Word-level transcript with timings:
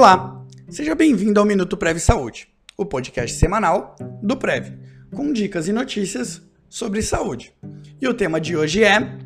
Olá, 0.00 0.46
seja 0.70 0.94
bem-vindo 0.94 1.38
ao 1.38 1.44
Minuto 1.44 1.76
Prev 1.76 1.98
Saúde, 1.98 2.48
o 2.74 2.86
podcast 2.86 3.36
semanal 3.36 3.94
do 4.22 4.34
Prev, 4.34 4.72
com 5.14 5.30
dicas 5.30 5.68
e 5.68 5.74
notícias 5.74 6.40
sobre 6.70 7.02
saúde. 7.02 7.52
E 8.00 8.08
o 8.08 8.14
tema 8.14 8.40
de 8.40 8.56
hoje 8.56 8.82
é 8.82 9.18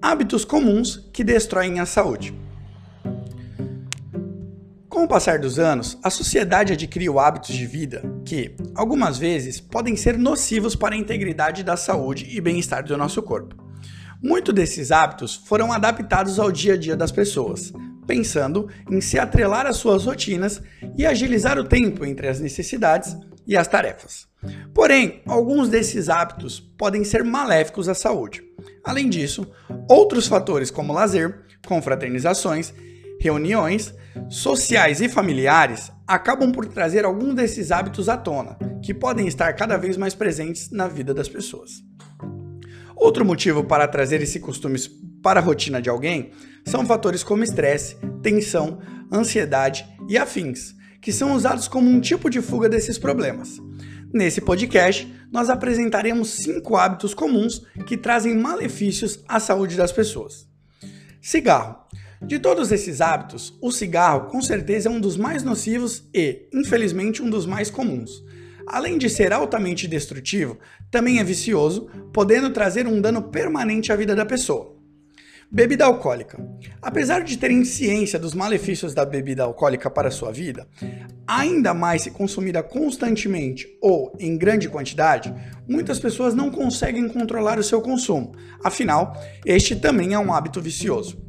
hábitos 0.00 0.44
comuns 0.44 1.10
que 1.12 1.24
destroem 1.24 1.80
a 1.80 1.84
saúde. 1.84 2.32
Com 4.88 5.02
o 5.02 5.08
passar 5.08 5.40
dos 5.40 5.58
anos, 5.58 5.98
a 6.00 6.10
sociedade 6.10 6.74
adquiriu 6.74 7.18
hábitos 7.18 7.52
de 7.52 7.66
vida 7.66 8.00
que, 8.24 8.54
algumas 8.72 9.18
vezes, 9.18 9.60
podem 9.60 9.96
ser 9.96 10.16
nocivos 10.16 10.76
para 10.76 10.94
a 10.94 10.98
integridade 10.98 11.64
da 11.64 11.76
saúde 11.76 12.28
e 12.30 12.40
bem-estar 12.40 12.84
do 12.84 12.96
nosso 12.96 13.20
corpo. 13.20 13.56
Muitos 14.22 14.54
desses 14.54 14.92
hábitos 14.92 15.34
foram 15.34 15.72
adaptados 15.72 16.38
ao 16.38 16.52
dia 16.52 16.74
a 16.74 16.76
dia 16.76 16.96
das 16.96 17.10
pessoas, 17.10 17.72
pensando 18.06 18.68
em 18.90 19.00
se 19.00 19.18
atrelar 19.18 19.66
às 19.66 19.76
suas 19.76 20.04
rotinas 20.04 20.62
e 20.96 21.06
agilizar 21.06 21.58
o 21.58 21.64
tempo 21.64 22.04
entre 22.04 22.28
as 22.28 22.40
necessidades 22.40 23.16
e 23.46 23.56
as 23.56 23.68
tarefas. 23.68 24.26
Porém, 24.72 25.22
alguns 25.26 25.68
desses 25.68 26.08
hábitos 26.08 26.60
podem 26.60 27.04
ser 27.04 27.24
maléficos 27.24 27.88
à 27.88 27.94
saúde. 27.94 28.42
Além 28.82 29.08
disso, 29.08 29.46
outros 29.88 30.26
fatores 30.26 30.70
como 30.70 30.92
lazer, 30.92 31.42
confraternizações, 31.66 32.72
reuniões 33.20 33.94
sociais 34.28 35.00
e 35.00 35.08
familiares 35.08 35.90
acabam 36.06 36.52
por 36.52 36.66
trazer 36.66 37.04
alguns 37.04 37.34
desses 37.34 37.70
hábitos 37.70 38.08
à 38.08 38.16
tona, 38.16 38.58
que 38.82 38.92
podem 38.92 39.26
estar 39.26 39.52
cada 39.54 39.76
vez 39.76 39.96
mais 39.96 40.14
presentes 40.14 40.70
na 40.70 40.86
vida 40.86 41.14
das 41.14 41.28
pessoas. 41.28 41.82
Outro 42.94 43.24
motivo 43.24 43.64
para 43.64 43.88
trazer 43.88 44.22
esse 44.22 44.38
costumes 44.38 44.90
para 45.22 45.40
a 45.40 45.42
rotina 45.42 45.80
de 45.80 45.88
alguém 45.88 46.32
são 46.64 46.84
fatores 46.86 47.22
como 47.22 47.44
estresse, 47.44 47.96
tensão, 48.22 48.80
ansiedade 49.12 49.86
e 50.08 50.16
afins, 50.16 50.74
que 51.00 51.12
são 51.12 51.34
usados 51.34 51.68
como 51.68 51.88
um 51.88 52.00
tipo 52.00 52.30
de 52.30 52.40
fuga 52.40 52.68
desses 52.68 52.98
problemas. 52.98 53.60
Nesse 54.12 54.40
podcast, 54.40 55.12
nós 55.30 55.50
apresentaremos 55.50 56.30
cinco 56.30 56.76
hábitos 56.76 57.12
comuns 57.12 57.66
que 57.86 57.96
trazem 57.96 58.36
malefícios 58.36 59.18
à 59.28 59.40
saúde 59.40 59.76
das 59.76 59.92
pessoas. 59.92 60.46
Cigarro. 61.20 61.84
De 62.22 62.38
todos 62.38 62.72
esses 62.72 63.00
hábitos, 63.00 63.58
o 63.60 63.70
cigarro 63.70 64.30
com 64.30 64.40
certeza 64.40 64.88
é 64.88 64.92
um 64.92 65.00
dos 65.00 65.16
mais 65.16 65.42
nocivos 65.42 66.08
e, 66.14 66.48
infelizmente, 66.54 67.22
um 67.22 67.28
dos 67.28 67.44
mais 67.44 67.70
comuns. 67.70 68.22
Além 68.66 68.96
de 68.96 69.10
ser 69.10 69.32
altamente 69.32 69.86
destrutivo, 69.86 70.58
também 70.90 71.18
é 71.18 71.24
vicioso, 71.24 71.88
podendo 72.12 72.50
trazer 72.50 72.86
um 72.86 73.00
dano 73.00 73.24
permanente 73.24 73.92
à 73.92 73.96
vida 73.96 74.14
da 74.14 74.24
pessoa. 74.24 74.73
Bebida 75.50 75.84
alcoólica. 75.84 76.38
Apesar 76.82 77.22
de 77.22 77.36
terem 77.36 77.64
ciência 77.64 78.18
dos 78.18 78.34
malefícios 78.34 78.94
da 78.94 79.04
bebida 79.04 79.44
alcoólica 79.44 79.90
para 79.90 80.10
sua 80.10 80.32
vida, 80.32 80.66
ainda 81.26 81.72
mais 81.72 82.02
se 82.02 82.10
consumida 82.10 82.62
constantemente 82.62 83.66
ou 83.80 84.12
em 84.18 84.36
grande 84.36 84.68
quantidade, 84.68 85.34
muitas 85.68 85.98
pessoas 85.98 86.34
não 86.34 86.50
conseguem 86.50 87.08
controlar 87.08 87.58
o 87.58 87.64
seu 87.64 87.80
consumo. 87.80 88.32
Afinal, 88.62 89.16
este 89.44 89.76
também 89.76 90.14
é 90.14 90.18
um 90.18 90.32
hábito 90.32 90.60
vicioso. 90.60 91.22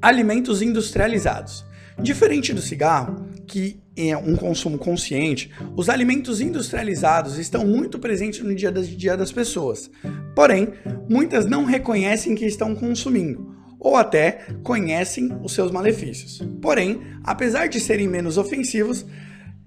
Alimentos 0.00 0.62
industrializados. 0.62 1.64
Diferente 1.98 2.52
do 2.52 2.60
cigarro, 2.60 3.26
que 3.46 3.80
um 4.16 4.36
consumo 4.36 4.76
consciente, 4.76 5.50
os 5.74 5.88
alimentos 5.88 6.40
industrializados 6.40 7.38
estão 7.38 7.66
muito 7.66 7.98
presentes 7.98 8.40
no 8.40 8.54
dia 8.54 8.68
a 8.68 8.72
dia 8.72 9.16
das 9.16 9.32
pessoas. 9.32 9.90
Porém, 10.34 10.68
muitas 11.08 11.46
não 11.46 11.64
reconhecem 11.64 12.34
que 12.34 12.44
estão 12.44 12.74
consumindo, 12.74 13.56
ou 13.80 13.96
até 13.96 14.46
conhecem 14.62 15.30
os 15.42 15.52
seus 15.52 15.70
malefícios. 15.70 16.42
Porém, 16.60 17.00
apesar 17.24 17.68
de 17.68 17.80
serem 17.80 18.06
menos 18.06 18.36
ofensivos, 18.36 19.06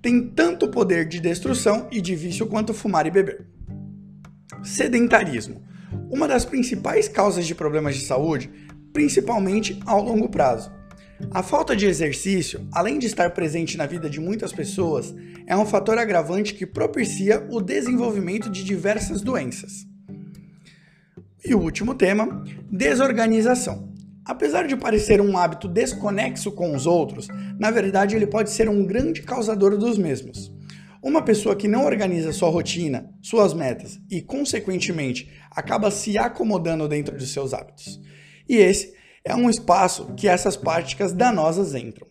têm 0.02 0.30
tanto 0.30 0.70
poder 0.70 1.08
de 1.08 1.20
destruição 1.20 1.87
e 1.92 1.99
de 1.99 2.15
vício 2.15 2.45
quanto 2.45 2.73
fumar 2.73 3.08
e 3.08 3.11
beber. 3.11 3.48
Sedentarismo. 4.64 5.64
Uma 6.09 6.27
das 6.27 6.45
principais 6.45 7.08
causas 7.08 7.48
de 7.48 7.55
problemas 7.55 7.95
de 7.95 8.05
saúde, 8.05 8.49
principalmente 8.93 9.80
ao 9.86 10.03
longo 10.03 10.30
prazo. 10.30 10.71
A 11.31 11.43
falta 11.43 11.75
de 11.75 11.85
exercício, 11.85 12.67
além 12.71 12.97
de 12.97 13.05
estar 13.05 13.31
presente 13.31 13.77
na 13.77 13.85
vida 13.85 14.09
de 14.09 14.19
muitas 14.19 14.52
pessoas, 14.52 15.13
é 15.45 15.55
um 15.55 15.65
fator 15.65 15.97
agravante 15.97 16.53
que 16.53 16.65
propicia 16.65 17.45
o 17.52 17.61
desenvolvimento 17.61 18.49
de 18.49 18.63
diversas 18.63 19.21
doenças. 19.21 19.85
E 21.45 21.53
o 21.53 21.59
último 21.59 21.93
tema, 21.93 22.43
desorganização. 22.71 23.93
Apesar 24.25 24.65
de 24.65 24.75
parecer 24.75 25.21
um 25.21 25.37
hábito 25.37 25.67
desconexo 25.67 26.52
com 26.52 26.75
os 26.75 26.85
outros, 26.85 27.27
na 27.59 27.69
verdade 27.69 28.15
ele 28.15 28.27
pode 28.27 28.49
ser 28.49 28.69
um 28.69 28.85
grande 28.85 29.21
causador 29.21 29.77
dos 29.77 29.97
mesmos. 29.97 30.52
Uma 31.02 31.21
pessoa 31.21 31.55
que 31.55 31.67
não 31.67 31.85
organiza 31.85 32.33
sua 32.33 32.49
rotina, 32.49 33.09
suas 33.21 33.53
metas 33.53 33.99
e, 34.09 34.21
consequentemente, 34.21 35.31
acaba 35.52 35.91
se 35.91 36.17
acomodando 36.17 36.87
dentro 36.87 37.17
de 37.17 37.25
seus 37.25 37.53
hábitos. 37.53 38.02
E 38.47 38.58
esse 38.58 38.93
é 39.29 39.35
um 39.35 39.49
espaço 39.49 40.11
que 40.17 40.27
essas 40.27 40.57
práticas 40.57 41.13
danosas 41.13 41.73
entram. 41.75 42.07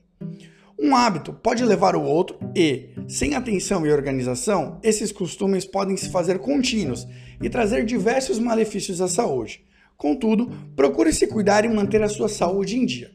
Um 0.81 0.95
hábito 0.95 1.33
pode 1.33 1.65
levar 1.65 1.97
o 1.97 2.03
outro 2.03 2.39
e, 2.55 2.91
sem 3.09 3.35
atenção 3.35 3.85
e 3.85 3.91
organização, 3.91 4.79
esses 4.81 5.11
costumes 5.11 5.65
podem 5.65 5.97
se 5.97 6.11
fazer 6.11 6.39
contínuos 6.39 7.05
e 7.43 7.51
trazer 7.51 7.85
diversos 7.85 8.39
malefícios 8.39 9.01
à 9.01 9.09
saúde. 9.09 9.65
Contudo, 9.97 10.49
procure 10.77 11.13
se 11.13 11.27
cuidar 11.27 11.65
e 11.65 11.69
manter 11.69 12.01
a 12.05 12.09
sua 12.09 12.29
saúde 12.29 12.79
em 12.79 12.87
dia. 12.87 13.11